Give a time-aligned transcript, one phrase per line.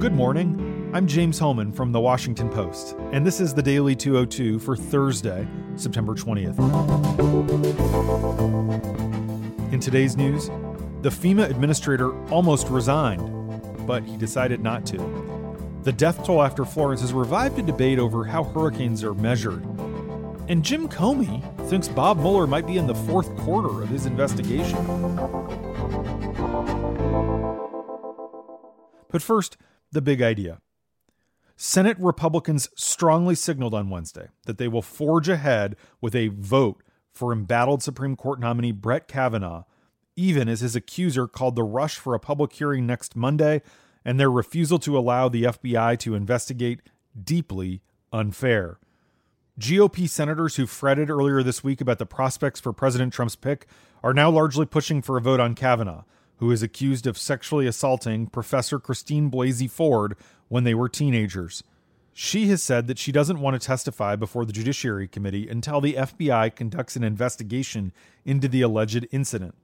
[0.00, 0.90] Good morning.
[0.94, 5.46] I'm James Hohmann from The Washington Post, and this is the Daily 202 for Thursday,
[5.76, 6.58] September 20th.
[9.70, 10.46] In today's news,
[11.02, 14.96] the FEMA administrator almost resigned, but he decided not to.
[15.82, 19.62] The death toll after Florence has revived a debate over how hurricanes are measured.
[20.48, 24.78] And Jim Comey thinks Bob Mueller might be in the fourth quarter of his investigation.
[29.10, 29.58] But first,
[29.92, 30.60] the big idea.
[31.56, 37.32] Senate Republicans strongly signaled on Wednesday that they will forge ahead with a vote for
[37.32, 39.64] embattled Supreme Court nominee Brett Kavanaugh,
[40.16, 43.60] even as his accuser called the rush for a public hearing next Monday
[44.04, 46.80] and their refusal to allow the FBI to investigate
[47.22, 48.78] deeply unfair.
[49.58, 53.66] GOP senators who fretted earlier this week about the prospects for President Trump's pick
[54.02, 56.04] are now largely pushing for a vote on Kavanaugh,
[56.40, 60.16] who is accused of sexually assaulting Professor Christine Blasey Ford
[60.48, 61.62] when they were teenagers.
[62.14, 65.94] She has said that she doesn't want to testify before the Judiciary Committee until the
[65.94, 67.92] FBI conducts an investigation
[68.24, 69.54] into the alleged incident.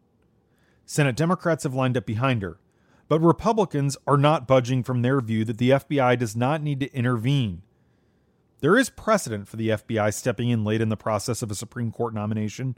[0.84, 2.58] Senate Democrats have lined up behind her,
[3.08, 6.94] but Republicans are not budging from their view that the FBI does not need to
[6.94, 7.62] intervene.
[8.60, 11.90] There is precedent for the FBI stepping in late in the process of a Supreme
[11.90, 12.76] Court nomination.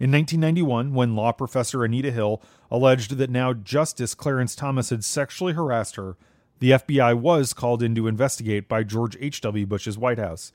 [0.00, 5.54] In 1991, when law professor Anita Hill alleged that now Justice Clarence Thomas had sexually
[5.54, 6.16] harassed her,
[6.60, 9.66] the FBI was called in to investigate by George H.W.
[9.66, 10.52] Bush's White House.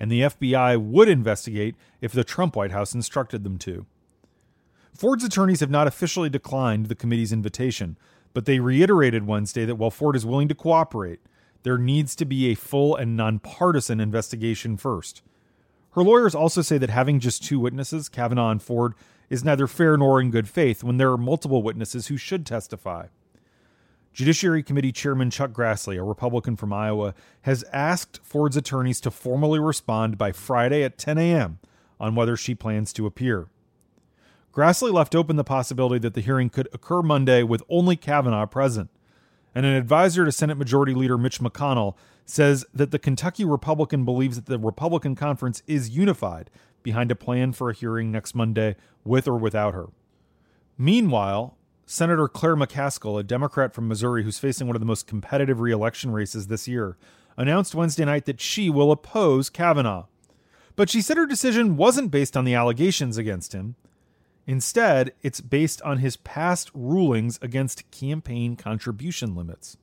[0.00, 3.86] And the FBI would investigate if the Trump White House instructed them to.
[4.92, 7.96] Ford's attorneys have not officially declined the committee's invitation,
[8.34, 11.20] but they reiterated Wednesday that while Ford is willing to cooperate,
[11.62, 15.22] there needs to be a full and nonpartisan investigation first.
[15.92, 18.94] Her lawyers also say that having just two witnesses, Kavanaugh and Ford,
[19.28, 23.06] is neither fair nor in good faith when there are multiple witnesses who should testify.
[24.12, 29.58] Judiciary Committee Chairman Chuck Grassley, a Republican from Iowa, has asked Ford's attorneys to formally
[29.58, 31.58] respond by Friday at 10 a.m.
[31.98, 33.48] on whether she plans to appear.
[34.52, 38.90] Grassley left open the possibility that the hearing could occur Monday with only Kavanaugh present
[39.54, 44.36] and an advisor to Senate Majority Leader Mitch McConnell says that the Kentucky Republican believes
[44.36, 46.50] that the Republican conference is unified
[46.82, 49.88] behind a plan for a hearing next Monday with or without her.
[50.78, 55.60] Meanwhile, Senator Claire McCaskill, a Democrat from Missouri who's facing one of the most competitive
[55.60, 56.96] reelection races this year,
[57.36, 60.06] announced Wednesday night that she will oppose Kavanaugh.
[60.74, 63.74] But she said her decision wasn't based on the allegations against him.
[64.46, 69.76] Instead, it's based on his past rulings against campaign contribution limits.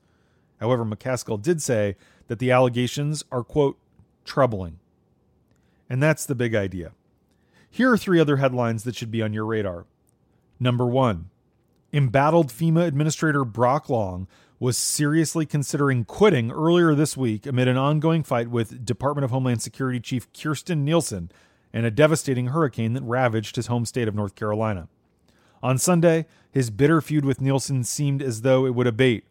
[0.60, 1.96] However, McCaskill did say
[2.28, 3.78] that the allegations are, quote,
[4.26, 4.80] troubling.
[5.90, 6.92] And that's the big idea.
[7.70, 9.86] Here are three other headlines that should be on your radar.
[10.60, 11.30] Number one
[11.92, 14.28] Embattled FEMA Administrator Brock Long
[14.60, 19.62] was seriously considering quitting earlier this week amid an ongoing fight with Department of Homeland
[19.62, 21.32] Security Chief Kirstjen Nielsen
[21.74, 24.88] and a devastating hurricane that ravaged his home state of North Carolina.
[25.62, 29.26] On Sunday, his bitter feud with Nielsen seemed as though it would abate.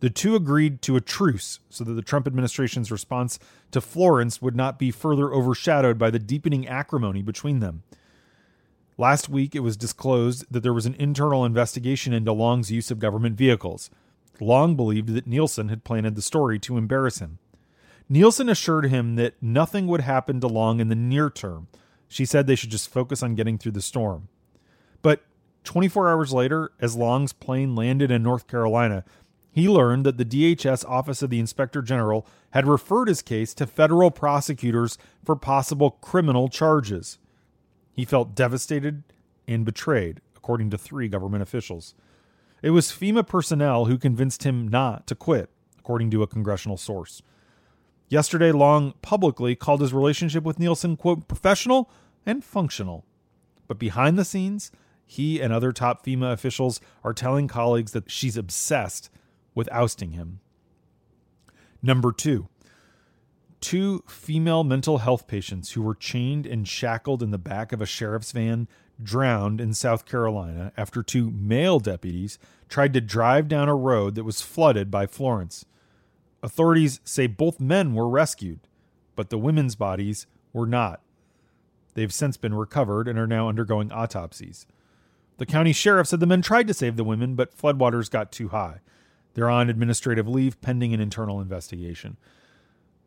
[0.00, 3.38] The two agreed to a truce so that the Trump administration's response
[3.72, 7.82] to Florence would not be further overshadowed by the deepening acrimony between them.
[8.96, 12.98] Last week, it was disclosed that there was an internal investigation into Long's use of
[12.98, 13.90] government vehicles.
[14.40, 17.38] Long believed that Nielsen had planted the story to embarrass him.
[18.08, 21.68] Nielsen assured him that nothing would happen to Long in the near term.
[22.08, 24.28] She said they should just focus on getting through the storm.
[25.02, 25.22] But
[25.64, 29.04] 24 hours later, as Long's plane landed in North Carolina,
[29.50, 33.66] he learned that the DHS Office of the Inspector General had referred his case to
[33.66, 37.18] federal prosecutors for possible criminal charges.
[37.92, 39.02] He felt devastated
[39.46, 41.94] and betrayed, according to three government officials.
[42.62, 47.22] It was FEMA personnel who convinced him not to quit, according to a congressional source.
[48.08, 51.90] Yesterday, Long publicly called his relationship with Nielsen, quote, professional
[52.24, 53.04] and functional.
[53.66, 54.72] But behind the scenes,
[55.04, 59.10] he and other top FEMA officials are telling colleagues that she's obsessed
[59.54, 60.40] with ousting him.
[61.82, 62.48] Number two,
[63.60, 67.86] two female mental health patients who were chained and shackled in the back of a
[67.86, 68.68] sheriff's van
[69.02, 72.38] drowned in South Carolina after two male deputies
[72.68, 75.64] tried to drive down a road that was flooded by Florence.
[76.42, 78.60] Authorities say both men were rescued,
[79.16, 81.00] but the women's bodies were not.
[81.94, 84.66] They've since been recovered and are now undergoing autopsies.
[85.38, 88.48] The county sheriff said the men tried to save the women, but floodwaters got too
[88.48, 88.80] high.
[89.34, 92.16] They're on administrative leave pending an internal investigation.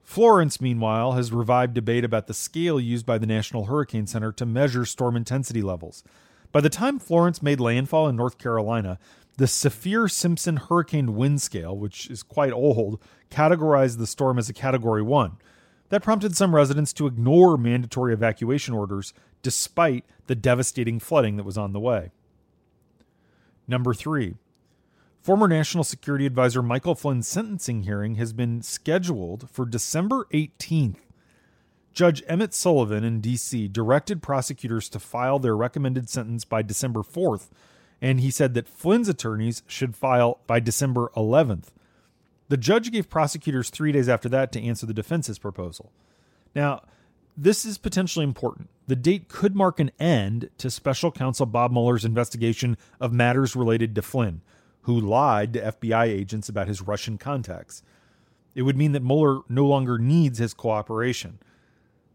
[0.04, 4.46] Florence, meanwhile, has revived debate about the scale used by the National Hurricane Center to
[4.46, 6.04] measure storm intensity levels.
[6.52, 9.00] By the time Florence made landfall in North Carolina,
[9.42, 13.02] the Saffir Simpson Hurricane Wind Scale, which is quite old,
[13.32, 15.36] categorized the storm as a Category 1.
[15.90, 21.58] That prompted some residents to ignore mandatory evacuation orders despite the devastating flooding that was
[21.58, 22.12] on the way.
[23.68, 24.36] Number three,
[25.24, 31.00] former National Security Advisor Michael Flynn's sentencing hearing has been scheduled for December 18th.
[31.94, 33.70] Judge Emmett Sullivan in D.C.
[33.70, 37.50] directed prosecutors to file their recommended sentence by December 4th,
[38.02, 41.68] and he said that Flynn's attorneys should file by December 11th.
[42.50, 45.92] The judge gave prosecutors three days after that to answer the defense's proposal.
[46.54, 46.82] Now,
[47.38, 48.70] this is potentially important.
[48.88, 53.96] The date could mark an end to special counsel Bob Mueller's investigation of matters related
[53.96, 54.42] to Flynn,
[54.82, 57.84] who lied to FBI agents about his Russian contacts.
[58.54, 61.40] It would mean that Mueller no longer needs his cooperation.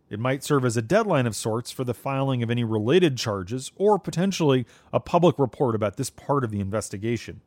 [0.08, 3.72] It might serve as a deadline of sorts for the filing of any related charges
[3.76, 7.40] or potentially a public report about this part of the investigation.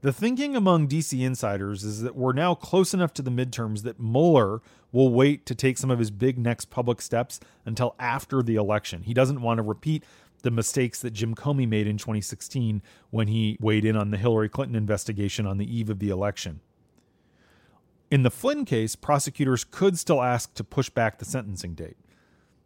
[0.00, 4.00] The thinking among DC insiders is that we're now close enough to the midterms that
[4.00, 4.60] Mueller
[4.90, 9.04] will wait to take some of his big next public steps until after the election.
[9.04, 10.02] He doesn't want to repeat
[10.42, 14.48] the mistakes that Jim Comey made in 2016 when he weighed in on the Hillary
[14.48, 16.60] Clinton investigation on the eve of the election.
[18.12, 21.96] In the Flynn case, prosecutors could still ask to push back the sentencing date.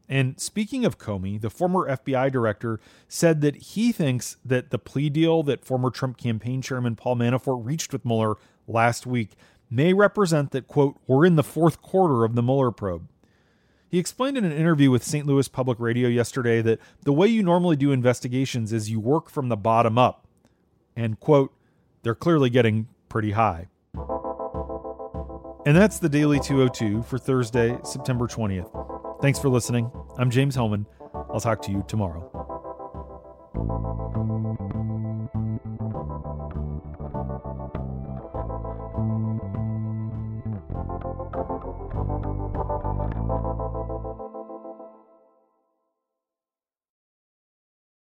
[0.08, 5.08] And speaking of Comey, the former FBI director said that he thinks that the plea
[5.08, 8.34] deal that former Trump campaign chairman Paul Manafort reached with Mueller
[8.66, 9.36] last week
[9.70, 13.08] may represent that, quote, we're in the fourth quarter of the Mueller probe.
[13.88, 15.26] He explained in an interview with St.
[15.28, 19.48] Louis Public Radio yesterday that the way you normally do investigations is you work from
[19.48, 20.26] the bottom up.
[20.96, 21.54] And, quote,
[22.02, 23.68] they're clearly getting pretty high.
[25.66, 29.20] And that's the Daily 202 for Thursday, September 20th.
[29.20, 29.90] Thanks for listening.
[30.16, 30.86] I'm James Hohmann.
[31.12, 32.35] I'll talk to you tomorrow.